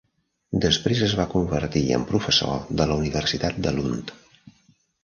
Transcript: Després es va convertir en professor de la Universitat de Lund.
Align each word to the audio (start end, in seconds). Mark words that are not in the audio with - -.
Després 0.63 1.03
es 1.07 1.13
va 1.19 1.27
convertir 1.33 1.83
en 1.99 2.09
professor 2.15 2.67
de 2.81 2.89
la 2.93 2.99
Universitat 3.05 3.63
de 3.69 3.77
Lund. 3.79 4.17